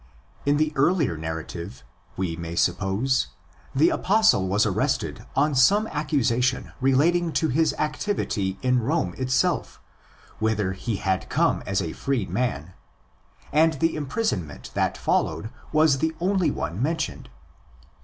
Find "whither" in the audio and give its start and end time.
10.39-10.73